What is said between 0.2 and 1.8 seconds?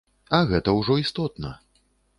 А гэта ўжо істотна.